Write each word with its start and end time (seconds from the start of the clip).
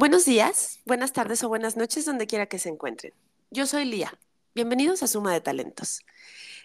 Buenos 0.00 0.24
días, 0.24 0.80
buenas 0.86 1.12
tardes 1.12 1.44
o 1.44 1.50
buenas 1.50 1.76
noches, 1.76 2.06
donde 2.06 2.26
quiera 2.26 2.46
que 2.46 2.58
se 2.58 2.70
encuentren. 2.70 3.12
Yo 3.50 3.66
soy 3.66 3.84
Lía. 3.84 4.10
Bienvenidos 4.54 5.02
a 5.02 5.06
Suma 5.06 5.34
de 5.34 5.42
Talentos. 5.42 6.06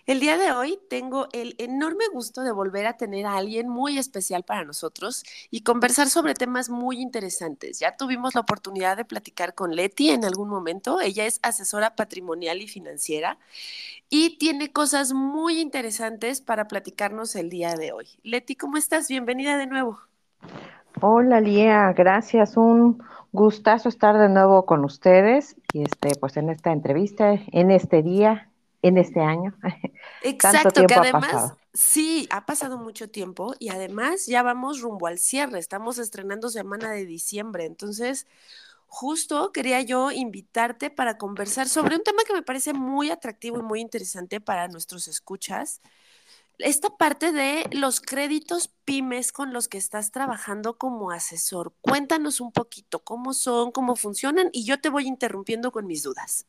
El 0.06 0.22
día 0.22 0.38
de 0.38 0.54
hoy 0.54 0.80
tengo 0.90 1.28
el 1.34 1.54
enorme 1.58 2.06
gusto 2.14 2.44
de 2.44 2.54
volver 2.54 2.88
a 2.88 2.96
tener 2.96 3.26
a 3.26 3.36
alguien 3.36 3.68
muy 3.68 3.98
especial 3.98 4.44
para 4.44 4.64
nosotros 4.64 5.26
y 5.52 5.64
conversar 5.64 6.08
sobre 6.08 6.34
temas 6.34 6.70
muy 6.70 7.02
interesantes. 7.02 7.78
Ya 7.78 7.98
tuvimos 7.98 8.36
la 8.36 8.40
oportunidad 8.40 8.96
de 8.96 9.04
platicar 9.04 9.54
con 9.54 9.76
Leti 9.76 10.12
en 10.12 10.24
algún 10.24 10.48
momento. 10.48 11.02
Ella 11.02 11.26
es 11.26 11.42
asesora 11.44 11.98
patrimonial 11.98 12.62
y 12.62 12.70
financiera 12.70 13.38
y 14.10 14.38
tiene 14.38 14.72
cosas 14.72 15.12
muy 15.12 15.60
interesantes 15.60 16.40
para 16.40 16.70
platicarnos 16.70 17.36
el 17.36 17.50
día 17.50 17.74
de 17.74 17.92
hoy. 17.92 18.08
Leti, 18.24 18.56
¿cómo 18.56 18.78
estás? 18.78 19.10
Bienvenida 19.10 19.58
de 19.58 19.68
nuevo. 19.68 20.00
Hola 21.02 21.42
Lía, 21.42 21.92
gracias. 21.92 22.56
Un 22.56 23.04
gustazo 23.36 23.90
estar 23.90 24.18
de 24.18 24.30
nuevo 24.30 24.66
con 24.66 24.84
ustedes 24.84 25.56
y 25.74 25.84
este, 25.84 26.16
pues 26.20 26.38
en 26.38 26.50
esta 26.50 26.72
entrevista, 26.72 27.40
en 27.52 27.70
este 27.70 28.02
día, 28.02 28.50
en 28.82 28.98
este 28.98 29.22
año. 29.22 29.54
Exacto, 30.24 30.86
que 30.86 30.94
además, 30.94 31.54
sí, 31.74 32.28
ha 32.32 32.46
pasado 32.46 32.78
mucho 32.78 33.10
tiempo 33.10 33.54
y 33.60 33.70
además 33.70 34.26
ya 34.26 34.42
vamos 34.42 34.82
rumbo 34.82 35.08
al 35.08 35.20
cierre, 35.20 35.60
estamos 35.60 35.98
estrenando 36.00 36.50
semana 36.50 36.92
de 36.92 37.06
diciembre, 37.06 37.66
entonces 37.66 38.28
justo 38.88 39.52
quería 39.52 39.82
yo 39.82 40.12
invitarte 40.12 40.90
para 40.90 41.18
conversar 41.18 41.68
sobre 41.68 41.96
un 41.96 42.04
tema 42.04 42.24
que 42.26 42.34
me 42.34 42.44
parece 42.44 42.74
muy 42.74 43.10
atractivo 43.10 43.60
y 43.60 43.64
muy 43.64 43.82
interesante 43.82 44.40
para 44.40 44.68
nuestros 44.68 45.08
escuchas, 45.08 45.82
esta 46.60 46.90
parte 46.98 47.32
de 47.32 47.66
los 47.72 48.02
créditos 48.02 48.70
pymes 48.86 49.32
con 49.32 49.54
los 49.54 49.68
que 49.68 49.78
estás 49.78 50.12
trabajando 50.12 50.78
como 50.78 51.12
asesor. 51.12 51.74
Cuéntanos 51.82 52.42
un 52.42 52.52
poquito 52.52 53.04
cómo 53.04 53.34
son, 53.34 53.72
cómo 53.72 53.96
funcionan 53.96 54.50
y 54.54 54.66
yo 54.66 54.80
te 54.82 54.90
voy 54.90 55.08
interrumpiendo 55.08 55.72
con 55.72 55.88
mis 55.88 56.04
dudas. 56.04 56.48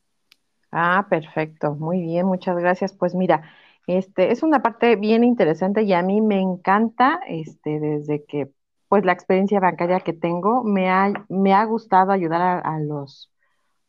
Ah, 0.72 1.06
perfecto, 1.08 1.74
muy 1.74 2.00
bien, 2.02 2.26
muchas 2.26 2.56
gracias. 2.58 2.92
Pues 2.94 3.14
mira, 3.14 3.50
este 3.86 4.32
es 4.32 4.42
una 4.42 4.62
parte 4.62 4.96
bien 4.96 5.24
interesante 5.24 5.82
y 5.82 5.92
a 5.94 6.02
mí 6.02 6.20
me 6.20 6.40
encanta, 6.40 7.20
este, 7.28 7.80
desde 7.80 8.24
que 8.26 8.50
pues 8.88 9.04
la 9.04 9.12
experiencia 9.12 9.58
bancaria 9.60 10.00
que 10.00 10.12
tengo, 10.12 10.62
me 10.64 10.90
ha, 10.90 11.12
me 11.28 11.54
ha 11.54 11.64
gustado 11.64 12.12
ayudar 12.12 12.40
a, 12.42 12.58
a 12.60 12.80
los, 12.80 13.32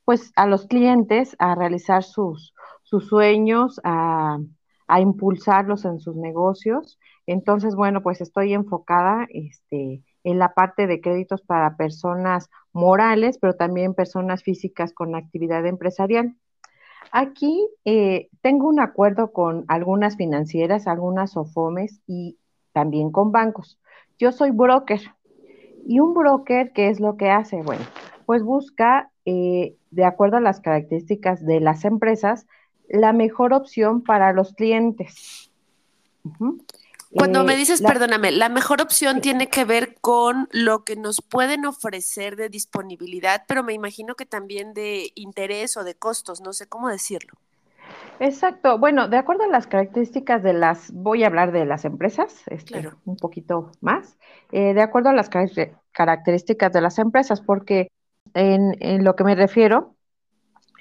pues 0.05 0.33
a 0.35 0.47
los 0.47 0.67
clientes 0.67 1.35
a 1.39 1.55
realizar 1.55 2.03
sus, 2.03 2.53
sus 2.83 3.07
sueños, 3.07 3.81
a 3.83 4.39
a 4.87 5.01
impulsarlos 5.01 5.85
en 5.85 5.99
sus 5.99 6.15
negocios. 6.15 6.99
Entonces, 7.25 7.75
bueno, 7.75 8.01
pues 8.01 8.21
estoy 8.21 8.53
enfocada 8.53 9.27
este, 9.29 10.01
en 10.23 10.39
la 10.39 10.53
parte 10.53 10.87
de 10.87 11.01
créditos 11.01 11.41
para 11.41 11.77
personas 11.77 12.49
morales, 12.73 13.37
pero 13.39 13.55
también 13.55 13.93
personas 13.93 14.43
físicas 14.43 14.93
con 14.93 15.15
actividad 15.15 15.65
empresarial. 15.65 16.35
Aquí 17.11 17.69
eh, 17.85 18.29
tengo 18.41 18.67
un 18.67 18.79
acuerdo 18.79 19.31
con 19.31 19.65
algunas 19.67 20.17
financieras, 20.17 20.87
algunas 20.87 21.37
OFOMES 21.37 22.01
y 22.07 22.37
también 22.73 23.11
con 23.11 23.31
bancos. 23.31 23.79
Yo 24.17 24.31
soy 24.31 24.51
broker. 24.51 25.01
¿Y 25.85 25.99
un 25.99 26.13
broker 26.13 26.73
qué 26.73 26.89
es 26.89 26.99
lo 26.99 27.15
que 27.15 27.29
hace? 27.29 27.61
Bueno, 27.61 27.83
pues 28.25 28.43
busca, 28.43 29.11
eh, 29.25 29.77
de 29.89 30.03
acuerdo 30.03 30.37
a 30.37 30.41
las 30.41 30.59
características 30.59 31.45
de 31.45 31.61
las 31.61 31.85
empresas, 31.85 32.45
la 32.89 33.13
mejor 33.13 33.53
opción 33.53 34.01
para 34.01 34.33
los 34.33 34.53
clientes. 34.53 35.51
Cuando 37.11 37.43
me 37.43 37.53
eh, 37.53 37.57
dices, 37.57 37.81
perdóname, 37.81 38.31
la 38.31 38.49
mejor 38.49 38.81
opción 38.81 39.21
tiene 39.21 39.47
que 39.47 39.65
ver 39.65 39.95
con 40.01 40.49
lo 40.51 40.83
que 40.83 40.95
nos 40.95 41.21
pueden 41.21 41.65
ofrecer 41.65 42.35
de 42.35 42.49
disponibilidad, 42.49 43.43
pero 43.47 43.63
me 43.63 43.73
imagino 43.73 44.15
que 44.15 44.25
también 44.25 44.73
de 44.73 45.11
interés 45.15 45.77
o 45.77 45.83
de 45.83 45.95
costos, 45.95 46.41
no 46.41 46.53
sé 46.53 46.67
cómo 46.67 46.89
decirlo. 46.89 47.33
Exacto. 48.19 48.77
Bueno, 48.77 49.07
de 49.07 49.17
acuerdo 49.17 49.43
a 49.43 49.47
las 49.47 49.67
características 49.67 50.43
de 50.43 50.53
las, 50.53 50.91
voy 50.91 51.23
a 51.23 51.27
hablar 51.27 51.51
de 51.51 51.65
las 51.65 51.85
empresas, 51.85 52.43
este, 52.47 52.89
un 53.05 53.15
poquito 53.15 53.71
más, 53.79 54.17
eh, 54.51 54.73
de 54.73 54.81
acuerdo 54.81 55.09
a 55.09 55.13
las 55.13 55.29
características 55.29 56.73
de 56.73 56.81
las 56.81 56.99
empresas, 56.99 57.41
porque 57.41 57.89
en 58.33 59.03
lo 59.03 59.15
que 59.15 59.23
me 59.23 59.33
refiero 59.33 59.95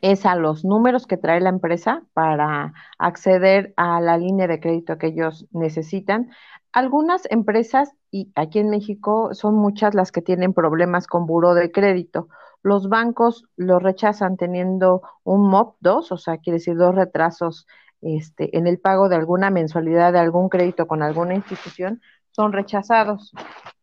es 0.02 0.26
a 0.26 0.34
los 0.34 0.64
números 0.64 1.06
que 1.06 1.16
trae 1.16 1.40
la 1.40 1.48
empresa 1.48 2.02
para 2.12 2.74
acceder 2.98 3.72
a 3.76 4.00
la 4.00 4.18
línea 4.18 4.46
de 4.46 4.60
crédito 4.60 4.98
que 4.98 5.08
ellos 5.08 5.46
necesitan. 5.52 6.30
Algunas 6.72 7.22
empresas, 7.30 7.92
y 8.10 8.30
aquí 8.34 8.58
en 8.58 8.70
México 8.70 9.30
son 9.32 9.54
muchas 9.56 9.94
las 9.94 10.12
que 10.12 10.22
tienen 10.22 10.52
problemas 10.52 11.06
con 11.06 11.26
buro 11.26 11.54
de 11.54 11.72
crédito. 11.72 12.28
Los 12.62 12.88
bancos 12.88 13.44
lo 13.56 13.78
rechazan 13.78 14.36
teniendo 14.36 15.02
un 15.24 15.48
MOP 15.48 15.76
2, 15.80 16.12
o 16.12 16.16
sea, 16.18 16.38
quiere 16.38 16.58
decir 16.58 16.76
dos 16.76 16.94
retrasos 16.94 17.66
este, 18.02 18.56
en 18.56 18.66
el 18.66 18.78
pago 18.78 19.08
de 19.08 19.16
alguna 19.16 19.50
mensualidad 19.50 20.12
de 20.12 20.18
algún 20.18 20.48
crédito 20.48 20.86
con 20.86 21.02
alguna 21.02 21.34
institución, 21.34 22.00
son 22.30 22.52
rechazados. 22.52 23.32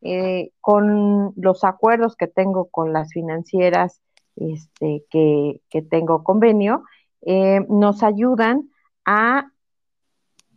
Eh, 0.01 0.51
con 0.59 1.33
los 1.37 1.63
acuerdos 1.63 2.15
que 2.15 2.27
tengo 2.27 2.65
con 2.69 2.91
las 2.93 3.13
financieras 3.13 4.01
este, 4.35 5.05
que, 5.09 5.81
tengo 5.89 6.23
convenio, 6.23 6.83
eh, 7.21 7.61
nos 7.69 8.03
ayudan 8.03 8.69
a, 9.05 9.51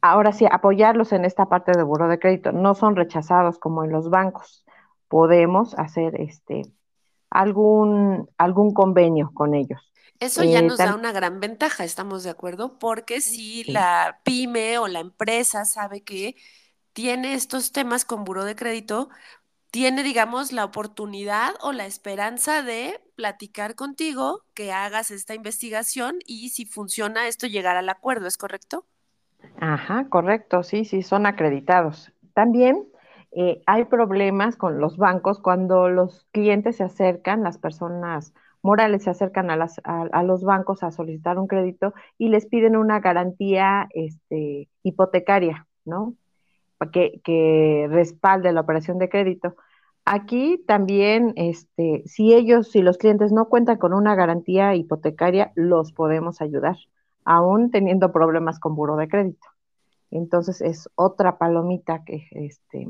ahora 0.00 0.32
sí, 0.32 0.46
apoyarlos 0.50 1.12
en 1.12 1.24
esta 1.24 1.46
parte 1.46 1.72
de 1.72 1.82
buro 1.82 2.08
de 2.08 2.18
crédito. 2.18 2.52
No 2.52 2.74
son 2.74 2.96
rechazados 2.96 3.58
como 3.58 3.84
en 3.84 3.92
los 3.92 4.10
bancos. 4.10 4.64
Podemos 5.08 5.74
hacer 5.78 6.20
este, 6.20 6.62
algún, 7.30 8.28
algún 8.38 8.72
convenio 8.72 9.30
con 9.34 9.54
ellos. 9.54 9.92
Eso 10.18 10.42
ya 10.44 10.60
eh, 10.60 10.62
nos 10.62 10.78
da 10.78 10.94
una 10.94 11.12
gran 11.12 11.40
ventaja, 11.40 11.84
estamos 11.84 12.24
de 12.24 12.30
acuerdo, 12.30 12.78
porque 12.78 13.20
si 13.20 13.64
la 13.64 14.20
pyme 14.24 14.78
o 14.78 14.88
la 14.88 15.00
empresa 15.00 15.66
sabe 15.66 16.02
que 16.02 16.36
tiene 16.94 17.34
estos 17.34 17.72
temas 17.72 18.06
con 18.06 18.24
buro 18.24 18.46
de 18.46 18.56
crédito, 18.56 19.10
tiene, 19.70 20.02
digamos, 20.02 20.52
la 20.52 20.64
oportunidad 20.64 21.54
o 21.60 21.72
la 21.72 21.84
esperanza 21.84 22.62
de 22.62 22.98
platicar 23.16 23.74
contigo, 23.74 24.42
que 24.54 24.72
hagas 24.72 25.10
esta 25.10 25.34
investigación 25.34 26.18
y 26.26 26.50
si 26.50 26.66
funciona 26.66 27.26
esto 27.26 27.46
llegar 27.46 27.76
al 27.76 27.88
acuerdo, 27.88 28.26
¿es 28.26 28.38
correcto? 28.38 28.86
Ajá, 29.58 30.08
correcto, 30.08 30.62
sí, 30.62 30.84
sí, 30.84 31.02
son 31.02 31.26
acreditados. 31.26 32.12
También 32.34 32.86
eh, 33.32 33.62
hay 33.66 33.86
problemas 33.86 34.56
con 34.56 34.78
los 34.78 34.96
bancos 34.96 35.40
cuando 35.40 35.88
los 35.88 36.26
clientes 36.30 36.76
se 36.76 36.84
acercan, 36.84 37.42
las 37.42 37.58
personas 37.58 38.34
morales 38.62 39.04
se 39.04 39.10
acercan 39.10 39.50
a, 39.50 39.56
las, 39.56 39.80
a, 39.84 40.22
los 40.22 40.42
bancos 40.42 40.82
a 40.82 40.90
solicitar 40.90 41.38
un 41.38 41.46
crédito 41.46 41.94
y 42.18 42.28
les 42.28 42.46
piden 42.46 42.76
una 42.76 43.00
garantía 43.00 43.88
este, 43.90 44.68
hipotecaria, 44.82 45.66
¿no? 45.84 46.14
Que, 46.92 47.20
que 47.24 47.86
respalde 47.90 48.52
la 48.52 48.60
operación 48.60 48.98
de 48.98 49.08
crédito. 49.08 49.56
Aquí 50.08 50.62
también, 50.68 51.32
este, 51.34 52.04
si 52.06 52.32
ellos, 52.32 52.70
si 52.70 52.80
los 52.80 52.96
clientes 52.96 53.32
no 53.32 53.48
cuentan 53.48 53.76
con 53.76 53.92
una 53.92 54.14
garantía 54.14 54.72
hipotecaria, 54.76 55.50
los 55.56 55.90
podemos 55.90 56.40
ayudar, 56.40 56.76
aún 57.24 57.72
teniendo 57.72 58.12
problemas 58.12 58.60
con 58.60 58.76
buro 58.76 58.94
de 58.94 59.08
crédito. 59.08 59.48
Entonces 60.12 60.60
es 60.60 60.88
otra 60.94 61.38
palomita 61.38 62.04
que, 62.04 62.28
este, 62.30 62.86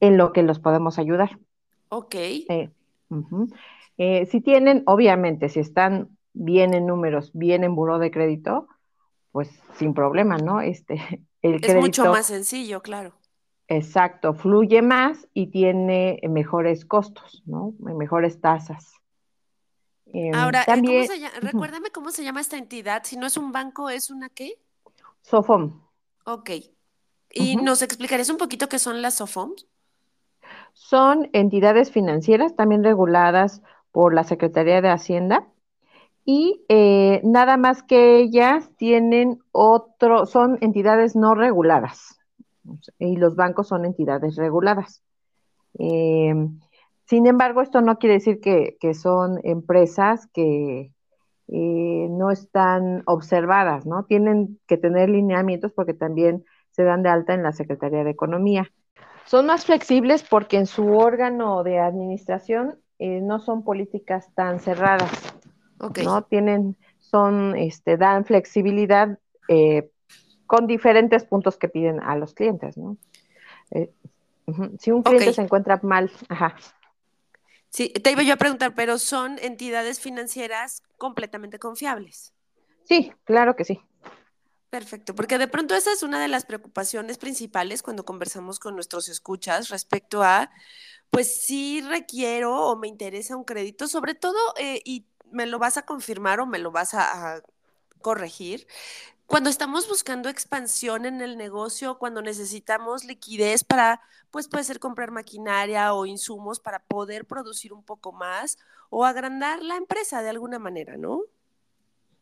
en 0.00 0.16
lo 0.16 0.32
que 0.32 0.42
los 0.42 0.58
podemos 0.60 0.98
ayudar. 0.98 1.38
Ok. 1.90 2.14
Eh, 2.14 2.70
eh, 3.98 4.24
si 4.24 4.40
tienen, 4.40 4.82
obviamente, 4.86 5.50
si 5.50 5.60
están 5.60 6.16
bien 6.32 6.72
en 6.72 6.86
números, 6.86 7.32
bien 7.34 7.64
en 7.64 7.74
buro 7.74 7.98
de 7.98 8.10
crédito, 8.10 8.66
pues 9.30 9.50
sin 9.74 9.92
problema, 9.92 10.38
¿no? 10.38 10.62
Este, 10.62 11.26
el 11.42 11.62
es 11.62 11.76
mucho 11.76 12.06
más 12.06 12.28
sencillo, 12.28 12.80
claro. 12.80 13.12
Exacto, 13.70 14.34
fluye 14.34 14.82
más 14.82 15.28
y 15.32 15.46
tiene 15.46 16.18
mejores 16.28 16.84
costos, 16.84 17.40
¿no? 17.46 17.72
Mejores 17.78 18.40
tasas. 18.40 18.94
Em, 20.06 20.34
Ahora, 20.34 20.62
eh, 20.62 20.66
también, 20.66 21.06
¿cómo 21.06 21.14
se 21.14 21.20
llama? 21.20 21.34
recuérdame 21.40 21.90
cómo 21.90 22.10
se 22.10 22.24
llama 22.24 22.40
esta 22.40 22.58
entidad. 22.58 23.04
Si 23.04 23.16
no 23.16 23.28
es 23.28 23.36
un 23.36 23.52
banco, 23.52 23.88
¿es 23.88 24.10
una 24.10 24.28
qué? 24.28 24.58
SOFOM. 25.22 25.82
Ok. 26.24 26.50
¿Y 27.32 27.54
nos 27.54 27.82
explicarías 27.82 28.28
un 28.28 28.38
poquito 28.38 28.68
qué 28.68 28.80
son 28.80 29.02
las 29.02 29.14
SOFOMs? 29.14 29.68
Son 30.72 31.30
entidades 31.32 31.92
financieras 31.92 32.56
también 32.56 32.82
reguladas 32.82 33.62
por 33.92 34.14
la 34.14 34.24
Secretaría 34.24 34.80
de 34.80 34.88
Hacienda 34.88 35.46
y 36.24 36.64
eh, 36.68 37.20
nada 37.22 37.56
más 37.56 37.84
que 37.84 38.18
ellas 38.18 38.68
tienen 38.76 39.44
otro, 39.52 40.26
son 40.26 40.58
entidades 40.60 41.14
no 41.14 41.36
reguladas 41.36 42.19
y 42.98 43.16
los 43.16 43.36
bancos 43.36 43.68
son 43.68 43.84
entidades 43.84 44.36
reguladas. 44.36 45.02
Eh, 45.78 46.34
sin 47.06 47.26
embargo, 47.26 47.60
esto 47.60 47.80
no 47.80 47.98
quiere 47.98 48.14
decir 48.14 48.40
que, 48.40 48.94
son 48.94 49.40
empresas 49.42 50.28
que 50.32 50.92
eh, 51.48 52.06
no 52.08 52.30
están 52.30 53.02
observadas, 53.06 53.84
¿no? 53.84 54.04
Tienen 54.04 54.60
que 54.66 54.76
tener 54.76 55.10
lineamientos 55.10 55.72
porque 55.72 55.94
también 55.94 56.44
se 56.70 56.84
dan 56.84 57.02
de 57.02 57.08
alta 57.08 57.34
en 57.34 57.42
la 57.42 57.52
Secretaría 57.52 58.04
de 58.04 58.10
Economía. 58.10 58.70
Son 59.24 59.46
más 59.46 59.64
flexibles 59.64 60.22
porque 60.22 60.56
en 60.56 60.66
su 60.66 60.96
órgano 60.96 61.62
de 61.64 61.78
administración 61.80 62.78
eh, 62.98 63.20
no 63.20 63.40
son 63.40 63.64
políticas 63.64 64.32
tan 64.34 64.60
cerradas. 64.60 65.10
¿no? 66.04 66.22
Tienen, 66.22 66.76
son, 66.98 67.56
este, 67.56 67.96
dan 67.96 68.24
flexibilidad 68.24 69.18
eh, 69.48 69.90
con 70.50 70.66
diferentes 70.66 71.22
puntos 71.22 71.56
que 71.56 71.68
piden 71.68 72.00
a 72.00 72.16
los 72.16 72.34
clientes, 72.34 72.76
¿no? 72.76 72.96
Eh, 73.70 73.88
si 74.80 74.90
un 74.90 75.04
cliente 75.04 75.32
se 75.32 75.42
encuentra 75.42 75.78
mal, 75.84 76.10
ajá. 76.28 76.56
Sí, 77.68 77.90
te 77.90 78.10
iba 78.10 78.24
yo 78.24 78.34
a 78.34 78.36
preguntar, 78.36 78.74
pero 78.74 78.98
son 78.98 79.38
entidades 79.38 80.00
financieras 80.00 80.82
completamente 80.98 81.60
confiables. 81.60 82.34
Sí, 82.82 83.12
claro 83.22 83.54
que 83.54 83.64
sí. 83.64 83.80
Perfecto, 84.70 85.14
porque 85.14 85.38
de 85.38 85.46
pronto 85.46 85.76
esa 85.76 85.92
es 85.92 86.02
una 86.02 86.20
de 86.20 86.26
las 86.26 86.46
preocupaciones 86.46 87.16
principales 87.16 87.80
cuando 87.84 88.04
conversamos 88.04 88.58
con 88.58 88.74
nuestros 88.74 89.08
escuchas 89.08 89.68
respecto 89.68 90.24
a, 90.24 90.50
pues 91.10 91.42
sí 91.42 91.80
requiero 91.80 92.56
o 92.56 92.74
me 92.74 92.88
interesa 92.88 93.36
un 93.36 93.44
crédito, 93.44 93.86
sobre 93.86 94.16
todo, 94.16 94.36
eh, 94.58 94.82
y 94.84 95.06
me 95.30 95.46
lo 95.46 95.60
vas 95.60 95.76
a 95.76 95.82
confirmar 95.82 96.40
o 96.40 96.46
me 96.46 96.58
lo 96.58 96.72
vas 96.72 96.94
a 96.94 97.40
corregir, 98.02 98.66
cuando 99.30 99.48
estamos 99.48 99.88
buscando 99.88 100.28
expansión 100.28 101.06
en 101.06 101.20
el 101.20 101.38
negocio, 101.38 101.98
cuando 101.98 102.20
necesitamos 102.20 103.04
liquidez 103.04 103.62
para, 103.62 104.00
pues 104.32 104.48
puede 104.48 104.64
ser 104.64 104.80
comprar 104.80 105.12
maquinaria 105.12 105.94
o 105.94 106.04
insumos 106.04 106.58
para 106.58 106.80
poder 106.80 107.24
producir 107.26 107.72
un 107.72 107.84
poco 107.84 108.10
más 108.10 108.58
o 108.90 109.04
agrandar 109.04 109.62
la 109.62 109.76
empresa 109.76 110.20
de 110.22 110.30
alguna 110.30 110.58
manera, 110.58 110.96
¿no? 110.96 111.20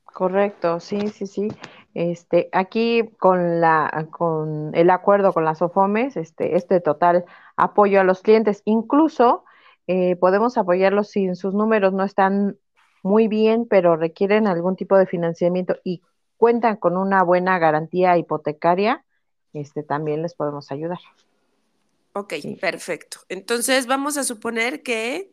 Correcto, 0.04 0.80
sí, 0.80 1.08
sí, 1.08 1.26
sí. 1.26 1.48
Este, 1.94 2.50
aquí 2.52 3.08
con 3.18 3.62
la, 3.62 4.06
con 4.10 4.74
el 4.74 4.90
acuerdo 4.90 5.32
con 5.32 5.46
las 5.46 5.62
OFOMES, 5.62 6.18
este, 6.18 6.56
este 6.56 6.82
total 6.82 7.24
apoyo 7.56 8.02
a 8.02 8.04
los 8.04 8.20
clientes, 8.20 8.60
incluso 8.66 9.44
eh, 9.86 10.16
podemos 10.16 10.58
apoyarlos 10.58 11.08
si 11.08 11.34
sus 11.36 11.54
números 11.54 11.94
no 11.94 12.04
están 12.04 12.58
muy 13.02 13.28
bien, 13.28 13.66
pero 13.66 13.96
requieren 13.96 14.46
algún 14.46 14.76
tipo 14.76 14.98
de 14.98 15.06
financiamiento 15.06 15.76
y 15.84 16.02
cuentan 16.38 16.76
con 16.76 16.96
una 16.96 17.22
buena 17.22 17.58
garantía 17.58 18.16
hipotecaria, 18.16 19.04
este, 19.52 19.82
también 19.82 20.22
les 20.22 20.34
podemos 20.34 20.72
ayudar. 20.72 21.00
Ok, 22.14 22.34
perfecto. 22.60 23.18
Entonces 23.28 23.86
vamos 23.86 24.16
a 24.16 24.24
suponer 24.24 24.82
que 24.82 25.30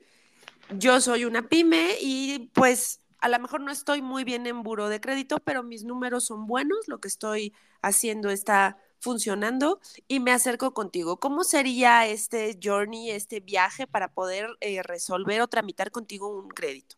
yo 0.77 0.99
soy 0.99 1.25
una 1.25 1.47
pyme 1.47 1.95
y 2.01 2.49
pues 2.53 3.01
a 3.19 3.29
lo 3.29 3.39
mejor 3.39 3.61
no 3.61 3.71
estoy 3.71 4.01
muy 4.01 4.23
bien 4.23 4.45
en 4.45 4.61
buro 4.61 4.89
de 4.89 4.99
crédito, 4.99 5.37
pero 5.39 5.63
mis 5.63 5.83
números 5.83 6.25
son 6.25 6.47
buenos, 6.47 6.87
lo 6.87 6.99
que 6.99 7.07
estoy 7.07 7.53
haciendo 7.81 8.29
está 8.29 8.77
funcionando 8.99 9.79
y 10.07 10.19
me 10.19 10.31
acerco 10.31 10.73
contigo. 10.73 11.19
¿Cómo 11.19 11.43
sería 11.43 12.05
este 12.07 12.59
journey, 12.61 13.11
este 13.11 13.39
viaje 13.39 13.87
para 13.87 14.11
poder 14.11 14.49
eh, 14.59 14.81
resolver 14.83 15.41
o 15.41 15.47
tramitar 15.47 15.91
contigo 15.91 16.27
un 16.27 16.49
crédito? 16.49 16.97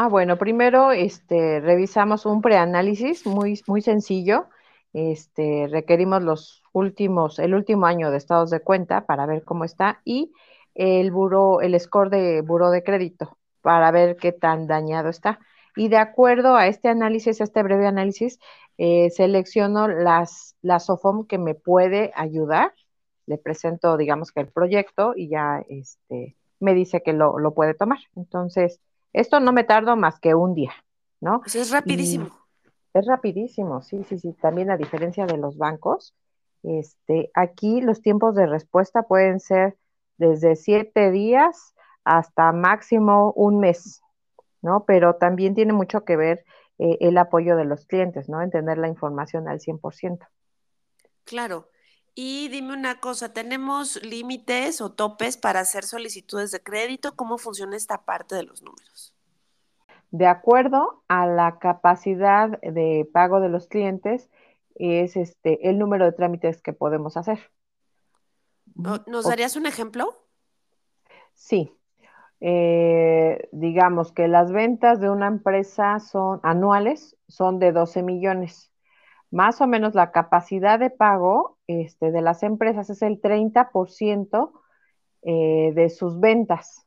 Ah, 0.00 0.06
bueno, 0.08 0.38
primero 0.38 0.92
este, 0.92 1.58
revisamos 1.58 2.24
un 2.24 2.40
preanálisis 2.40 3.26
muy, 3.26 3.60
muy 3.66 3.82
sencillo. 3.82 4.46
Este, 4.92 5.66
requerimos 5.68 6.22
los 6.22 6.62
últimos, 6.72 7.40
el 7.40 7.52
último 7.52 7.86
año 7.86 8.12
de 8.12 8.18
estados 8.18 8.50
de 8.50 8.60
cuenta 8.60 9.06
para 9.06 9.26
ver 9.26 9.42
cómo 9.42 9.64
está 9.64 10.00
y 10.04 10.32
el 10.74 11.10
buro, 11.10 11.62
el 11.62 11.78
score 11.80 12.10
de 12.10 12.42
buro 12.42 12.70
de 12.70 12.84
crédito 12.84 13.36
para 13.60 13.90
ver 13.90 14.16
qué 14.16 14.30
tan 14.30 14.68
dañado 14.68 15.08
está. 15.08 15.40
Y 15.74 15.88
de 15.88 15.96
acuerdo 15.96 16.54
a 16.54 16.68
este 16.68 16.88
análisis, 16.88 17.40
a 17.40 17.44
este 17.44 17.60
breve 17.64 17.88
análisis, 17.88 18.38
eh, 18.78 19.10
selecciono 19.10 19.88
las, 19.88 20.54
las 20.62 20.86
SOFOM 20.86 21.26
que 21.26 21.38
me 21.38 21.56
puede 21.56 22.12
ayudar. 22.14 22.72
Le 23.26 23.36
presento, 23.36 23.96
digamos 23.96 24.30
que 24.30 24.42
el 24.42 24.48
proyecto 24.52 25.14
y 25.16 25.28
ya 25.28 25.64
este, 25.68 26.36
me 26.60 26.74
dice 26.74 27.02
que 27.02 27.12
lo, 27.12 27.40
lo 27.40 27.52
puede 27.52 27.74
tomar. 27.74 27.98
Entonces, 28.14 28.80
esto 29.12 29.40
no 29.40 29.52
me 29.52 29.64
tardo 29.64 29.96
más 29.96 30.18
que 30.20 30.34
un 30.34 30.54
día, 30.54 30.72
¿no? 31.20 31.40
Pues 31.40 31.54
es 31.56 31.70
rapidísimo. 31.70 32.30
es 32.94 33.06
rapidísimo, 33.06 33.82
sí, 33.82 34.04
sí, 34.04 34.18
sí. 34.18 34.32
También 34.34 34.70
a 34.70 34.76
diferencia 34.76 35.26
de 35.26 35.36
los 35.36 35.56
bancos, 35.56 36.14
este, 36.62 37.30
aquí 37.34 37.80
los 37.80 38.02
tiempos 38.02 38.34
de 38.34 38.46
respuesta 38.46 39.02
pueden 39.02 39.40
ser 39.40 39.76
desde 40.16 40.56
siete 40.56 41.10
días 41.10 41.74
hasta 42.04 42.52
máximo 42.52 43.32
un 43.32 43.60
mes, 43.60 44.02
¿no? 44.62 44.84
Pero 44.86 45.16
también 45.16 45.54
tiene 45.54 45.72
mucho 45.72 46.04
que 46.04 46.16
ver 46.16 46.44
eh, 46.78 46.98
el 47.00 47.18
apoyo 47.18 47.56
de 47.56 47.64
los 47.64 47.86
clientes, 47.86 48.28
¿no? 48.28 48.42
Entender 48.42 48.78
la 48.78 48.88
información 48.88 49.48
al 49.48 49.60
100%. 49.60 50.26
Claro. 51.24 51.68
Y 52.20 52.48
dime 52.48 52.72
una 52.72 52.98
cosa, 52.98 53.32
¿tenemos 53.32 54.02
límites 54.02 54.80
o 54.80 54.90
topes 54.90 55.36
para 55.36 55.60
hacer 55.60 55.84
solicitudes 55.84 56.50
de 56.50 56.60
crédito? 56.60 57.14
¿Cómo 57.14 57.38
funciona 57.38 57.76
esta 57.76 58.04
parte 58.04 58.34
de 58.34 58.42
los 58.42 58.60
números? 58.60 59.14
De 60.10 60.26
acuerdo 60.26 61.04
a 61.06 61.28
la 61.28 61.60
capacidad 61.60 62.60
de 62.60 63.08
pago 63.12 63.38
de 63.38 63.48
los 63.48 63.68
clientes, 63.68 64.28
es 64.74 65.16
este 65.16 65.70
el 65.70 65.78
número 65.78 66.06
de 66.06 66.12
trámites 66.12 66.60
que 66.60 66.72
podemos 66.72 67.16
hacer. 67.16 67.38
¿Nos 68.74 69.28
darías 69.28 69.54
un 69.54 69.66
ejemplo? 69.66 70.12
Sí. 71.34 71.72
Eh, 72.40 73.48
digamos 73.52 74.10
que 74.10 74.26
las 74.26 74.50
ventas 74.50 74.98
de 74.98 75.08
una 75.08 75.28
empresa 75.28 76.00
son 76.00 76.40
anuales, 76.42 77.16
son 77.28 77.60
de 77.60 77.70
12 77.70 78.02
millones 78.02 78.72
más 79.30 79.60
o 79.60 79.66
menos 79.66 79.94
la 79.94 80.10
capacidad 80.10 80.78
de 80.78 80.90
pago 80.90 81.57
este, 81.68 82.10
de 82.10 82.22
las 82.22 82.42
empresas 82.42 82.90
es 82.90 83.02
el 83.02 83.20
30% 83.20 84.52
eh, 85.22 85.72
de 85.74 85.90
sus 85.90 86.18
ventas. 86.18 86.86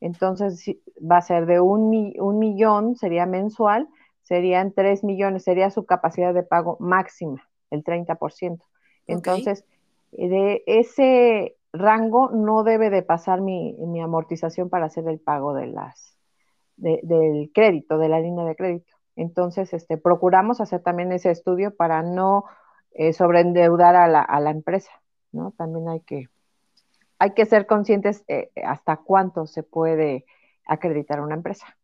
Entonces, 0.00 0.64
va 1.00 1.18
a 1.18 1.22
ser 1.22 1.46
de 1.46 1.60
un, 1.60 1.90
millón, 2.38 2.94
sería 2.94 3.26
mensual, 3.26 3.88
serían 4.22 4.72
3 4.72 5.02
millones, 5.02 5.42
sería 5.42 5.70
su 5.70 5.84
capacidad 5.84 6.32
de 6.32 6.44
pago 6.44 6.76
máxima, 6.78 7.42
el 7.70 7.82
30%. 7.82 8.62
Entonces, 9.08 9.64
de 10.12 10.62
ese 10.66 11.56
rango 11.72 12.30
no 12.30 12.62
debe 12.62 12.90
de 12.90 13.02
pasar 13.02 13.40
mi, 13.40 13.76
amortización 14.00 14.70
para 14.70 14.86
hacer 14.86 15.08
el 15.08 15.18
pago 15.18 15.52
de 15.52 15.66
las, 15.66 16.16
del 16.76 17.50
crédito, 17.52 17.98
de 17.98 18.08
la 18.08 18.20
línea 18.20 18.44
de 18.44 18.54
crédito. 18.54 18.94
Entonces, 19.16 19.74
este, 19.74 19.96
procuramos 19.96 20.60
hacer 20.60 20.80
también 20.80 21.10
ese 21.10 21.32
estudio 21.32 21.74
para 21.74 22.02
no 22.02 22.44
eh, 22.94 23.12
sobreendeudar 23.12 23.96
a 23.96 24.08
la, 24.08 24.22
a 24.22 24.40
la, 24.40 24.50
empresa, 24.50 24.90
¿no? 25.32 25.52
También 25.56 25.88
hay 25.88 26.00
que, 26.00 26.28
hay 27.18 27.32
que 27.34 27.44
ser 27.44 27.66
conscientes 27.66 28.22
eh, 28.28 28.50
hasta 28.64 28.98
cuánto 28.98 29.46
se 29.46 29.62
puede 29.62 30.24
acreditar 30.66 31.20
una 31.20 31.34
empresa. 31.34 31.76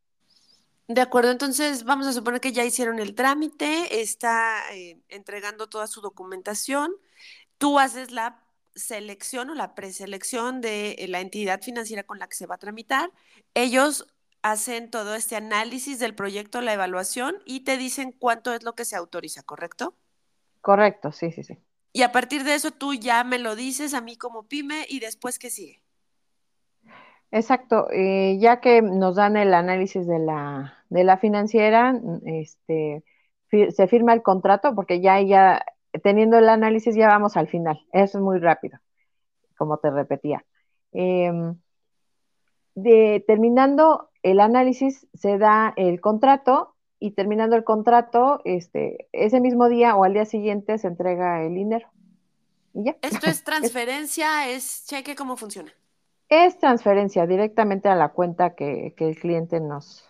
De 0.86 1.00
acuerdo, 1.00 1.30
entonces 1.30 1.84
vamos 1.84 2.06
a 2.06 2.12
suponer 2.12 2.40
que 2.40 2.52
ya 2.52 2.64
hicieron 2.64 2.98
el 2.98 3.14
trámite, 3.14 4.00
está 4.00 4.60
eh, 4.72 5.00
entregando 5.08 5.68
toda 5.68 5.86
su 5.86 6.00
documentación, 6.00 6.92
tú 7.58 7.78
haces 7.78 8.10
la 8.10 8.42
selección 8.74 9.50
o 9.50 9.54
la 9.54 9.74
preselección 9.74 10.60
de 10.60 10.96
la 11.08 11.20
entidad 11.20 11.60
financiera 11.60 12.02
con 12.02 12.18
la 12.18 12.28
que 12.28 12.34
se 12.34 12.46
va 12.46 12.56
a 12.56 12.58
tramitar, 12.58 13.12
ellos 13.54 14.06
hacen 14.42 14.90
todo 14.90 15.14
este 15.14 15.36
análisis 15.36 15.98
del 15.98 16.14
proyecto, 16.14 16.60
la 16.60 16.72
evaluación 16.72 17.36
y 17.44 17.60
te 17.60 17.76
dicen 17.76 18.12
cuánto 18.12 18.52
es 18.52 18.62
lo 18.62 18.74
que 18.74 18.84
se 18.84 18.96
autoriza, 18.96 19.42
¿correcto? 19.42 19.94
Correcto, 20.60 21.12
sí, 21.12 21.30
sí, 21.32 21.42
sí. 21.42 21.58
Y 21.92 22.02
a 22.02 22.12
partir 22.12 22.44
de 22.44 22.54
eso 22.54 22.70
tú 22.70 22.94
ya 22.94 23.24
me 23.24 23.38
lo 23.38 23.56
dices 23.56 23.94
a 23.94 24.00
mí 24.00 24.16
como 24.16 24.44
pyme 24.44 24.86
y 24.88 25.00
después 25.00 25.38
qué 25.38 25.50
sigue. 25.50 25.82
Exacto, 27.32 27.88
eh, 27.92 28.38
ya 28.40 28.60
que 28.60 28.82
nos 28.82 29.16
dan 29.16 29.36
el 29.36 29.54
análisis 29.54 30.06
de 30.06 30.18
la, 30.18 30.74
de 30.88 31.04
la 31.04 31.16
financiera, 31.16 31.94
este, 32.24 33.04
se 33.70 33.86
firma 33.86 34.12
el 34.12 34.22
contrato 34.22 34.74
porque 34.74 35.00
ya, 35.00 35.20
ya 35.20 35.64
teniendo 36.02 36.38
el 36.38 36.48
análisis 36.48 36.96
ya 36.96 37.08
vamos 37.08 37.36
al 37.36 37.48
final. 37.48 37.80
Eso 37.92 38.18
es 38.18 38.24
muy 38.24 38.38
rápido, 38.38 38.78
como 39.56 39.78
te 39.78 39.90
repetía. 39.90 40.44
Em, 40.92 41.56
de, 42.74 43.24
terminando 43.26 44.10
el 44.22 44.40
análisis, 44.40 45.06
se 45.14 45.38
da 45.38 45.72
el 45.76 46.00
contrato 46.00 46.74
y 47.00 47.12
terminando 47.12 47.56
el 47.56 47.64
contrato, 47.64 48.40
este, 48.44 49.08
ese 49.12 49.40
mismo 49.40 49.68
día 49.68 49.96
o 49.96 50.04
al 50.04 50.12
día 50.12 50.26
siguiente 50.26 50.78
se 50.78 50.86
entrega 50.86 51.42
el 51.42 51.54
dinero. 51.54 51.88
Y 52.74 52.84
ya. 52.84 52.96
¿Esto 53.02 53.28
es 53.28 53.42
transferencia? 53.44 54.48
¿Es 54.50 54.84
cheque? 54.86 55.16
¿Cómo 55.16 55.36
funciona? 55.36 55.72
Es 56.28 56.58
transferencia 56.58 57.26
directamente 57.26 57.88
a 57.88 57.96
la 57.96 58.10
cuenta 58.10 58.54
que, 58.54 58.94
el 58.96 59.18
cliente 59.18 59.58
nos, 59.58 60.04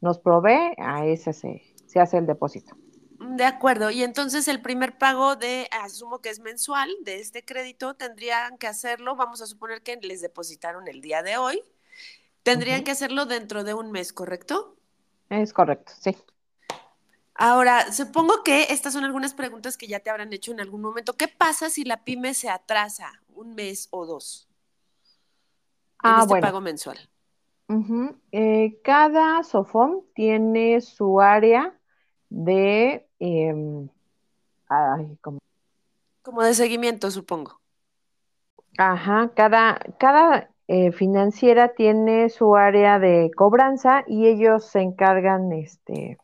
nos 0.00 0.18
provee, 0.18 0.74
a 0.78 1.04
ese 1.04 1.32
se, 1.32 1.62
se 1.86 2.00
hace 2.00 2.16
el 2.16 2.26
depósito. 2.26 2.74
De 3.18 3.44
acuerdo, 3.44 3.90
y 3.90 4.04
entonces 4.04 4.46
el 4.46 4.62
primer 4.62 4.96
pago 4.96 5.34
de, 5.34 5.68
asumo 5.82 6.20
que 6.20 6.30
es 6.30 6.38
mensual, 6.38 6.88
de 7.02 7.18
este 7.18 7.44
crédito, 7.44 7.94
tendrían 7.94 8.56
que 8.58 8.68
hacerlo, 8.68 9.16
vamos 9.16 9.42
a 9.42 9.46
suponer 9.46 9.82
que 9.82 9.96
les 9.96 10.22
depositaron 10.22 10.86
el 10.86 11.00
día 11.00 11.22
de 11.22 11.36
hoy, 11.36 11.62
Tendrían 12.48 12.82
que 12.82 12.92
hacerlo 12.92 13.26
dentro 13.26 13.62
de 13.62 13.74
un 13.74 13.92
mes, 13.92 14.14
¿correcto? 14.14 14.77
Es 15.28 15.52
correcto, 15.52 15.92
sí. 16.00 16.16
Ahora, 17.34 17.92
supongo 17.92 18.42
que 18.42 18.64
estas 18.70 18.92
son 18.92 19.04
algunas 19.04 19.32
preguntas 19.32 19.76
que 19.76 19.86
ya 19.86 20.00
te 20.00 20.10
habrán 20.10 20.32
hecho 20.32 20.50
en 20.50 20.60
algún 20.60 20.80
momento. 20.80 21.12
¿Qué 21.12 21.28
pasa 21.28 21.70
si 21.70 21.84
la 21.84 22.02
pyme 22.02 22.34
se 22.34 22.50
atrasa 22.50 23.22
un 23.34 23.54
mes 23.54 23.88
o 23.90 24.06
dos? 24.06 24.48
en 26.02 26.20
este 26.20 26.40
pago 26.40 26.60
mensual? 26.60 26.98
Eh, 28.32 28.80
cada 28.82 29.42
SOFOM 29.42 30.02
tiene 30.14 30.80
su 30.80 31.20
área 31.20 31.78
de... 32.28 33.06
Em, 33.18 33.88
como... 35.20 36.42
de 36.42 36.54
seguimiento, 36.54 37.10
supongo. 37.10 37.60
Ajá, 38.78 39.32
cada, 39.34 39.78
cada 39.98 40.50
eh, 40.70 40.92
financiera 40.92 41.68
tiene 41.68 42.28
su 42.28 42.54
área 42.54 42.98
de 42.98 43.30
cobranza 43.34 44.04
y 44.06 44.26
ellos 44.26 44.66
se 44.66 44.80
encargan 44.80 45.50
este, 45.50 46.18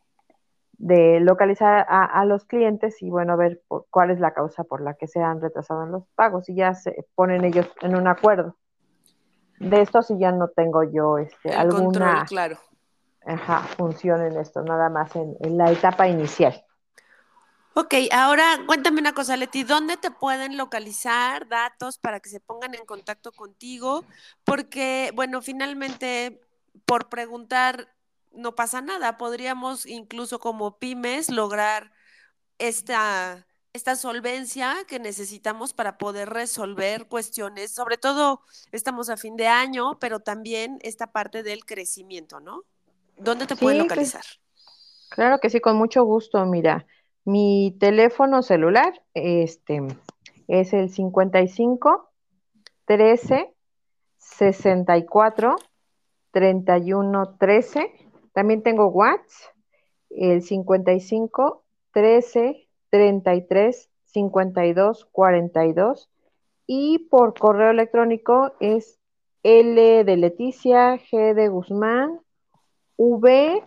de 0.77 1.19
localizar 1.21 1.87
a, 1.89 2.23
los 2.27 2.45
clientes 2.45 3.01
y 3.01 3.09
bueno, 3.09 3.39
ver 3.39 3.63
cuál 3.89 4.11
es 4.11 4.21
la 4.21 4.35
causa 4.35 4.63
por 4.63 4.83
la 4.83 4.95
que 4.95 5.07
se 5.07 5.23
han 5.23 5.41
retrasado 5.41 5.87
los 5.87 6.07
pagos 6.15 6.47
y 6.51 6.57
ya 6.57 6.75
se 6.75 7.07
ponen 7.15 7.43
ellos 7.43 7.67
en 7.81 7.97
un 7.97 8.07
acuerdo. 8.07 8.55
De 9.61 9.81
esto 9.81 10.03
sí 10.03 10.19
ya 10.19 10.31
no 10.31 10.49
tengo 10.49 10.83
yo 10.83 11.17
este, 11.17 11.51
alguna 11.51 12.27
claro. 12.29 12.59
función 13.79 14.21
en 14.21 14.37
esto, 14.37 14.63
nada 14.63 14.91
más 14.91 15.17
en, 15.17 15.37
en 15.41 15.57
la 15.57 15.73
etapa 15.73 16.07
inicial. 16.07 16.63
Ok, 17.77 17.95
ahora 18.13 18.61
cuéntame 18.67 19.01
una 19.01 19.15
cosa, 19.15 19.37
Leti, 19.37 19.65
¿dónde 19.65 19.97
te 19.97 20.13
pueden 20.13 20.57
localizar 20.57 21.49
datos 21.49 21.99
para 21.99 22.21
que 22.21 22.29
se 22.29 22.39
pongan 22.39 22.73
en 22.75 22.87
contacto 22.87 23.33
contigo? 23.33 24.05
Porque, 24.45 25.11
bueno, 25.17 25.43
finalmente, 25.43 26.41
por 26.87 27.09
preguntar, 27.09 27.89
no 28.33 28.55
pasa 28.55 28.81
nada. 28.81 29.17
Podríamos 29.17 29.87
incluso 29.87 30.39
como 30.39 30.79
pymes 30.79 31.31
lograr 31.31 31.91
esta, 32.59 33.45
esta 33.73 33.97
solvencia 33.97 34.77
que 34.87 35.01
necesitamos 35.01 35.73
para 35.73 35.99
poder 35.99 36.31
resolver 36.31 37.09
cuestiones, 37.09 37.73
sobre 37.73 37.99
todo 37.99 38.43
estamos 38.71 39.09
a 39.09 39.17
fin 39.17 39.35
de 39.37 39.49
año, 39.49 39.99
pero 39.99 40.21
también 40.21 40.79
esta 40.83 41.11
parte 41.11 41.43
del 41.43 41.65
crecimiento, 41.65 42.39
¿no? 42.39 42.63
¿Dónde 43.17 43.47
te 43.47 43.57
pueden 43.57 43.79
localizar? 43.79 44.25
claro 45.09 45.39
que 45.41 45.51
sí, 45.51 45.61
con 45.61 45.77
mucho 45.77 46.05
gusto. 46.05 46.45
Mira, 46.47 46.87
mi 47.25 47.77
teléfono 47.81 48.43
celular 48.43 49.03
este, 49.15 49.83
es 50.49 50.73
el 50.73 50.91
55 50.91 52.11
13 52.87 53.55
64 54.19 55.57
31 56.31 57.37
13. 57.39 57.93
También 58.33 58.63
tengo 58.63 58.89
WhatsApp, 58.89 59.55
el 60.11 60.43
55 60.43 61.65
13 61.93 62.69
33 62.91 63.91
52 64.05 65.05
42. 65.07 66.11
Y 66.67 66.99
por 67.11 67.39
correo 67.39 67.71
electrónico 67.71 68.53
es 68.61 68.99
L 69.43 70.05
de 70.05 70.17
Leticia, 70.17 70.97
G 70.97 71.35
de 71.35 71.49
Guzmán, 71.49 72.21
V 72.97 73.63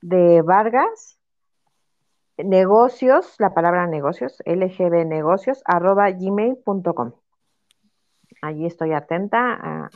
de 0.00 0.42
Vargas, 0.42 1.19
negocios, 2.44 3.34
la 3.38 3.54
palabra 3.54 3.86
negocios, 3.86 4.42
lgbnegocios, 4.44 5.62
arroba 5.64 6.10
gmail.com. 6.10 7.12
Allí 8.42 8.66
estoy 8.66 8.92
atenta 8.92 9.90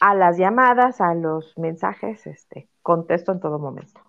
a, 0.00 0.14
las 0.14 0.36
llamadas, 0.36 1.00
a 1.00 1.14
los 1.14 1.56
mensajes, 1.56 2.26
este, 2.26 2.68
contesto 2.82 3.32
en 3.32 3.40
todo 3.40 3.58
momento. 3.58 4.00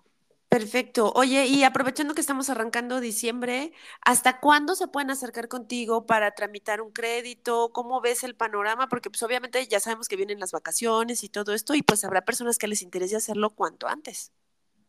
Perfecto. 0.48 1.10
Oye, 1.16 1.46
y 1.46 1.64
aprovechando 1.64 2.14
que 2.14 2.20
estamos 2.20 2.48
arrancando 2.48 3.00
diciembre, 3.00 3.72
¿hasta 4.04 4.38
cuándo 4.38 4.76
se 4.76 4.86
pueden 4.86 5.10
acercar 5.10 5.48
contigo 5.48 6.06
para 6.06 6.30
tramitar 6.30 6.80
un 6.80 6.92
crédito? 6.92 7.70
¿Cómo 7.72 8.00
ves 8.00 8.22
el 8.22 8.36
panorama? 8.36 8.88
Porque 8.88 9.10
pues 9.10 9.22
obviamente 9.24 9.66
ya 9.66 9.80
sabemos 9.80 10.06
que 10.06 10.14
vienen 10.14 10.38
las 10.38 10.52
vacaciones 10.52 11.24
y 11.24 11.28
todo 11.28 11.54
esto 11.54 11.74
y 11.74 11.82
pues 11.82 12.04
habrá 12.04 12.24
personas 12.24 12.58
que 12.58 12.68
les 12.68 12.82
interese 12.82 13.16
hacerlo 13.16 13.50
cuanto 13.50 13.88
antes. 13.88 14.32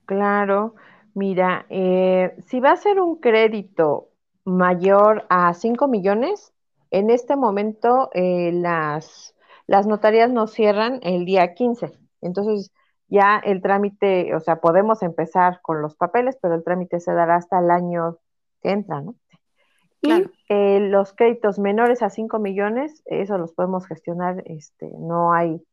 Claro, 0.06 0.75
Mira, 1.15 1.65
eh, 1.69 2.36
si 2.45 2.60
va 2.60 2.72
a 2.72 2.75
ser 2.75 3.00
un 3.00 3.15
crédito 3.15 4.10
mayor 4.43 5.25
a 5.29 5.53
5 5.53 5.88
millones, 5.88 6.53
en 6.91 7.10
este 7.10 7.38
momento 7.38 8.10
eh, 8.13 8.51
las, 8.51 9.34
las 9.65 9.88
notarías 9.88 10.29
nos 10.29 10.51
cierran 10.51 11.00
el 11.03 11.24
día 11.24 11.53
15. 11.53 11.98
Entonces, 12.22 12.74
ya 13.07 13.38
el 13.38 13.62
trámite, 13.62 14.36
o 14.36 14.41
sea, 14.41 14.57
podemos 14.57 15.03
empezar 15.03 15.62
con 15.62 15.81
los 15.81 15.95
papeles, 15.95 16.38
pero 16.41 16.53
el 16.53 16.65
trámite 16.65 17.00
se 17.00 17.13
dará 17.13 17.38
hasta 17.38 17.60
el 17.60 17.72
año 17.72 18.17
que 18.62 18.72
entra, 18.72 19.00
¿no? 19.00 19.15
Y 20.01 20.25
eh, 20.50 20.81
los 20.81 21.13
créditos 21.13 21.60
menores 21.60 22.01
a 22.01 22.10
5 22.10 22.39
millones, 22.39 23.01
eso 23.05 23.38
los 23.38 23.53
podemos 23.53 23.88
gestionar, 23.88 24.43
este, 24.48 24.91
no 25.00 25.34
hay, 25.34 25.65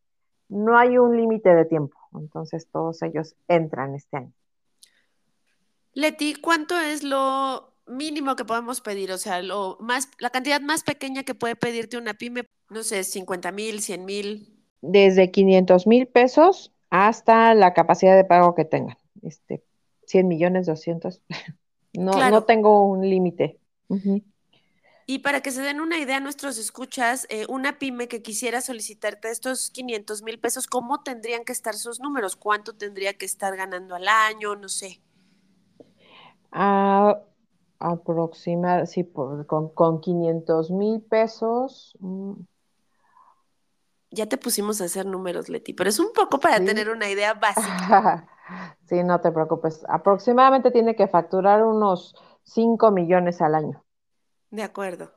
no 0.48 0.78
hay 0.78 0.98
un 0.98 1.16
límite 1.16 1.52
de 1.52 1.64
tiempo. 1.64 1.98
Entonces, 2.14 2.68
todos 2.70 3.02
ellos 3.02 3.34
entran 3.48 3.96
este 3.96 4.18
año. 4.18 4.32
Leti, 5.94 6.34
¿cuánto 6.34 6.78
es 6.78 7.02
lo 7.02 7.74
mínimo 7.86 8.36
que 8.36 8.44
podemos 8.44 8.80
pedir? 8.80 9.12
O 9.12 9.18
sea, 9.18 9.42
lo 9.42 9.76
más, 9.80 10.08
la 10.18 10.30
cantidad 10.30 10.60
más 10.60 10.82
pequeña 10.82 11.22
que 11.22 11.34
puede 11.34 11.56
pedirte 11.56 11.98
una 11.98 12.14
pyme, 12.14 12.48
no 12.70 12.82
sé, 12.82 13.04
50 13.04 13.52
mil, 13.52 13.80
100 13.80 14.04
mil. 14.04 14.64
Desde 14.80 15.30
500 15.30 15.86
mil 15.86 16.06
pesos 16.06 16.72
hasta 16.90 17.54
la 17.54 17.74
capacidad 17.74 18.16
de 18.16 18.24
pago 18.24 18.54
que 18.54 18.64
tengan. 18.64 18.96
Este, 19.22 19.62
100 20.06 20.28
millones, 20.28 20.66
200. 20.66 21.20
No, 21.94 22.30
no 22.30 22.44
tengo 22.44 22.86
un 22.86 23.06
límite. 23.06 23.58
Y 25.06 25.18
para 25.18 25.42
que 25.42 25.50
se 25.50 25.60
den 25.60 25.78
una 25.78 25.98
idea, 25.98 26.20
nuestros 26.20 26.56
escuchas, 26.56 27.26
eh, 27.28 27.44
una 27.50 27.78
pyme 27.78 28.08
que 28.08 28.22
quisiera 28.22 28.62
solicitarte 28.62 29.30
estos 29.30 29.68
500 29.68 30.22
mil 30.22 30.40
pesos, 30.40 30.66
¿cómo 30.66 31.02
tendrían 31.02 31.44
que 31.44 31.52
estar 31.52 31.74
sus 31.74 32.00
números? 32.00 32.36
¿Cuánto 32.36 32.72
tendría 32.74 33.12
que 33.12 33.26
estar 33.26 33.54
ganando 33.56 33.94
al 33.94 34.08
año? 34.08 34.56
No 34.56 34.70
sé. 34.70 35.02
A 36.52 37.18
aproximar, 37.78 38.86
sí, 38.86 39.04
con, 39.04 39.70
con 39.70 40.00
500 40.00 40.70
mil 40.70 41.00
pesos. 41.02 41.96
Mm. 42.00 42.34
Ya 44.10 44.26
te 44.26 44.36
pusimos 44.36 44.80
a 44.80 44.84
hacer 44.84 45.06
números, 45.06 45.48
Leti, 45.48 45.72
pero 45.72 45.88
es 45.88 45.98
un 45.98 46.12
poco 46.12 46.38
para 46.38 46.62
tener 46.62 46.90
una 46.90 47.08
idea 47.08 47.34
básica. 47.34 48.28
sí, 48.86 49.02
no 49.02 49.20
te 49.20 49.32
preocupes. 49.32 49.84
Aproximadamente 49.88 50.70
tiene 50.70 50.94
que 50.94 51.08
facturar 51.08 51.64
unos 51.64 52.14
5 52.44 52.90
millones 52.90 53.40
al 53.40 53.54
año. 53.54 53.84
De 54.50 54.62
acuerdo. 54.62 55.12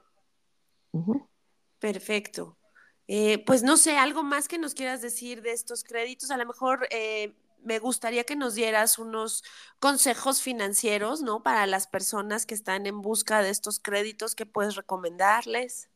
Perfecto. 1.79 2.57
Eh, 3.07 3.43
pues 3.45 3.63
no 3.63 3.77
sé, 3.77 3.97
algo 3.97 4.23
más 4.23 4.47
que 4.47 4.57
nos 4.57 4.73
quieras 4.73 5.01
decir 5.01 5.41
de 5.41 5.51
estos 5.51 5.83
créditos. 5.83 6.31
A 6.31 6.37
lo 6.37 6.45
mejor 6.45 6.87
eh, 6.89 7.35
me 7.65 7.79
gustaría 7.79 8.23
que 8.23 8.35
nos 8.35 8.53
dieras 8.53 8.99
unos 8.99 9.43
consejos 9.79 10.41
financieros, 10.41 11.21
¿no? 11.21 11.43
Para 11.43 11.65
las 11.65 11.87
personas 11.87 12.45
que 12.45 12.53
están 12.53 12.85
en 12.85 13.01
busca 13.01 13.41
de 13.41 13.49
estos 13.49 13.79
créditos, 13.79 14.35
¿qué 14.35 14.45
puedes 14.45 14.75
recomendarles? 14.75 15.89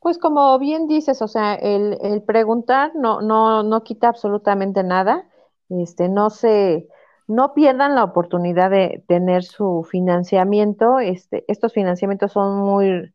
Pues 0.00 0.18
como 0.18 0.58
bien 0.58 0.86
dices, 0.86 1.20
o 1.20 1.28
sea, 1.28 1.54
el, 1.54 2.22
preguntar 2.26 2.92
no, 2.94 3.20
no, 3.20 3.62
no 3.62 3.82
quita 3.82 4.08
absolutamente 4.08 4.82
nada. 4.82 5.28
Este, 5.68 6.08
no 6.08 6.30
se, 6.30 6.88
no 7.26 7.52
pierdan 7.52 7.94
la 7.94 8.04
oportunidad 8.04 8.70
de 8.70 9.04
tener 9.06 9.44
su 9.44 9.86
financiamiento. 9.90 10.98
Este, 10.98 11.44
estos 11.48 11.74
financiamientos 11.74 12.32
son 12.32 12.58
muy, 12.60 13.12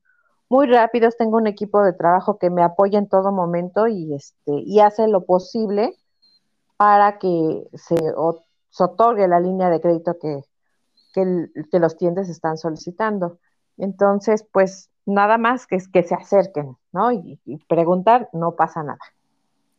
muy 0.49 0.67
rápidos. 0.67 1.17
Tengo 1.17 1.37
un 1.37 1.47
equipo 1.47 1.81
de 1.81 1.93
trabajo 1.93 2.37
que 2.37 2.51
me 2.51 2.61
apoya 2.61 2.99
en 2.99 3.09
todo 3.09 3.31
momento 3.31 3.87
y, 3.87 4.13
este, 4.13 4.51
y 4.51 4.81
hace 4.81 5.07
lo 5.07 5.25
posible 5.25 5.97
para 6.83 7.17
que 7.17 7.63
se, 7.75 7.95
otorgue 8.77 9.25
la 9.29 9.39
línea 9.39 9.69
de 9.69 9.79
crédito 9.79 10.17
que, 10.19 10.41
que, 11.13 11.79
los 11.79 11.95
clientes 11.95 12.27
están 12.27 12.57
solicitando. 12.57 13.39
Entonces, 13.77 14.45
pues 14.51 14.89
nada 15.05 15.37
más 15.37 15.65
que, 15.65 15.77
que 15.93 16.03
se 16.03 16.13
acerquen, 16.13 16.75
¿no? 16.91 17.13
Y, 17.13 17.39
preguntar, 17.69 18.27
no 18.33 18.57
pasa 18.57 18.83
nada. 18.83 18.99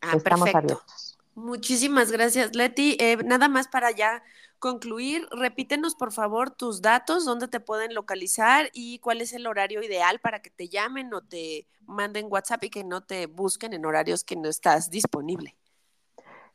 Ah, 0.00 0.14
Estamos 0.16 0.54
abiertos. 0.54 1.18
Muchísimas 1.34 2.10
gracias, 2.10 2.56
Leti. 2.56 2.96
Eh, 2.98 3.18
nada 3.22 3.48
más 3.48 3.68
para 3.68 3.90
ya 3.90 4.22
concluir, 4.58 5.28
repítenos 5.30 5.96
por 5.96 6.10
favor 6.10 6.52
tus 6.52 6.80
datos, 6.80 7.26
dónde 7.26 7.48
te 7.48 7.60
pueden 7.60 7.92
localizar 7.92 8.70
y 8.72 8.98
cuál 9.00 9.20
es 9.20 9.34
el 9.34 9.46
horario 9.46 9.82
ideal 9.82 10.20
para 10.20 10.40
que 10.40 10.48
te 10.48 10.70
llamen 10.70 11.12
o 11.12 11.20
te 11.20 11.66
manden 11.86 12.28
WhatsApp 12.30 12.64
y 12.64 12.70
que 12.70 12.82
no 12.82 13.02
te 13.02 13.26
busquen 13.26 13.74
en 13.74 13.84
horarios 13.84 14.24
que 14.24 14.36
no 14.36 14.48
estás 14.48 14.88
disponible. 14.88 15.54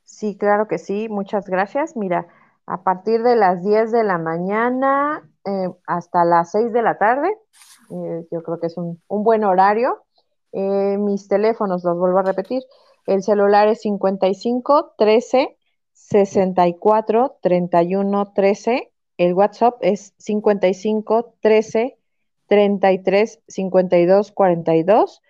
Sí, 0.10 0.36
claro 0.36 0.68
que 0.68 0.80
sí, 0.80 1.08
muchas 1.08 1.48
gracias. 1.48 1.96
Mira, 1.96 2.28
a 2.66 2.84
partir 2.84 3.22
de 3.22 3.36
las 3.36 3.64
10 3.64 3.92
de 3.92 4.04
la 4.04 4.18
mañana 4.18 5.22
eh, 5.46 5.70
hasta 5.86 6.26
las 6.26 6.52
6 6.52 6.74
de 6.74 6.82
la 6.82 6.98
tarde, 6.98 7.30
eh, 7.92 8.28
yo 8.32 8.42
creo 8.42 8.60
que 8.60 8.68
es 8.68 8.78
un, 8.78 9.00
buen 9.08 9.44
horario. 9.44 10.04
Eh, 10.52 10.98
mis 10.98 11.28
teléfonos, 11.28 11.84
los 11.84 11.96
vuelvo 11.98 12.20
a 12.20 12.24
repetir, 12.24 12.64
el 13.06 13.22
celular 13.22 13.68
es 13.68 13.82
55 13.82 14.96
13 14.98 15.58
64 15.94 17.38
31 17.42 18.34
13, 18.34 18.92
el 19.18 19.34
WhatsApp 19.36 19.78
es 19.82 20.16
55 20.18 21.36
13 21.40 21.98
33 22.48 23.42
52 23.48 24.32
42 24.32 25.22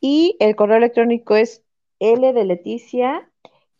Y 0.00 0.36
el 0.40 0.56
correo 0.56 0.78
electrónico 0.78 1.36
es 1.36 1.62
L 2.00 2.32
de 2.32 2.44
Leticia, 2.44 3.28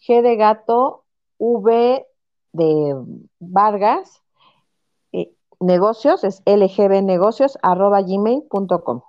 G 0.06 0.22
de 0.22 0.36
gato, 0.36 1.04
V 1.38 2.06
de 2.52 2.94
Vargas, 3.38 4.22
eh, 5.12 5.32
negocios, 5.60 6.24
es 6.24 6.42
lgbnegocios, 6.44 7.58
arroba 7.62 8.02
gmail.com. 8.02 9.02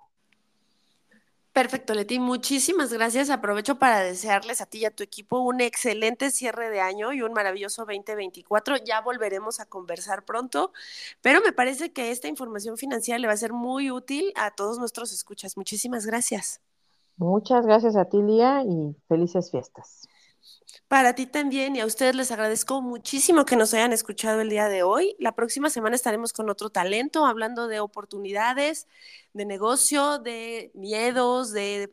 Perfecto, 1.54 1.94
Leti. 1.94 2.18
Muchísimas 2.18 2.92
gracias. 2.92 3.30
Aprovecho 3.30 3.78
para 3.78 4.00
desearles 4.00 4.60
a 4.60 4.66
ti 4.66 4.80
y 4.80 4.86
a 4.86 4.92
tu 4.96 5.04
equipo 5.04 5.40
un 5.40 5.62
excelente 5.62 6.32
cierre 6.32 6.72
de 6.72 6.82
año 6.82 7.14
y 7.14 7.22
un 7.22 7.32
maravilloso 7.32 7.86
2024. 7.86 8.78
Ya 8.78 9.02
volveremos 9.02 9.60
a 9.60 9.68
conversar 9.68 10.26
pronto, 10.26 10.74
pero 11.22 11.42
me 11.42 11.52
parece 11.52 11.94
que 11.94 12.10
esta 12.10 12.28
información 12.28 12.78
financiera 12.78 13.20
le 13.20 13.28
va 13.28 13.34
a 13.34 13.38
ser 13.38 13.54
muy 13.54 13.92
útil 13.92 14.34
a 14.36 14.50
todos 14.50 14.80
nuestros 14.80 15.14
escuchas. 15.14 15.56
Muchísimas 15.56 16.08
gracias. 16.08 16.60
Muchas 17.18 17.68
gracias 17.68 17.96
a 17.96 18.06
ti, 18.06 18.24
Lía, 18.24 18.64
y 18.64 18.96
felices 19.08 19.52
fiestas. 19.52 20.08
Para 20.94 21.16
ti 21.16 21.26
también 21.26 21.76
y 21.76 21.80
a 21.80 21.88
ustedes 21.88 22.16
les 22.16 22.30
agradezco 22.30 22.80
muchísimo 22.80 23.46
que 23.46 23.56
nos 23.56 23.74
hayan 23.74 23.94
escuchado 23.94 24.42
el 24.42 24.50
día 24.50 24.70
de 24.70 24.84
hoy. 24.84 25.16
La 25.18 25.32
próxima 25.32 25.72
semana 25.72 25.96
estaremos 25.96 26.34
con 26.34 26.52
otro 26.52 26.70
talento 26.70 27.26
hablando 27.26 27.68
de 27.68 27.80
oportunidades, 27.80 28.86
de 29.34 29.46
negocio, 29.46 30.20
de 30.20 30.70
miedos, 30.76 31.52
de 31.52 31.92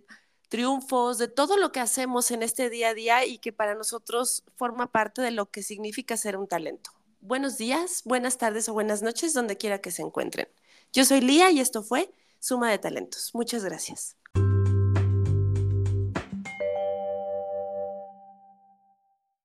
triunfos, 0.50 1.16
de 1.16 1.28
todo 1.28 1.57
lo 1.57 1.73
que 1.73 1.80
hacemos 1.80 2.30
en 2.30 2.42
este 2.42 2.69
día 2.69 2.90
a 2.90 2.95
día 2.95 3.25
y 3.25 3.38
que 3.38 3.54
para 3.54 3.75
nosotros 3.75 4.45
forma 4.57 4.92
parte 4.92 5.23
de 5.23 5.30
lo 5.30 5.50
que 5.50 5.62
significa 5.62 6.19
ser 6.19 6.37
un 6.37 6.47
talento. 6.47 6.90
Buenos 7.23 7.57
días, 7.57 8.02
buenas 8.04 8.37
tardes 8.37 8.69
o 8.69 8.75
buenas 8.75 9.00
noches, 9.00 9.33
donde 9.33 9.57
quiera 9.57 9.78
que 9.78 9.92
se 9.92 10.02
encuentren. 10.02 10.47
Yo 10.92 11.07
soy 11.07 11.23
Lía 11.23 11.50
y 11.50 11.61
esto 11.61 11.83
fue 11.83 12.12
Suma 12.38 12.71
de 12.71 12.76
Talentos. 12.76 13.30
Muchas 13.33 13.64
gracias. 13.64 14.19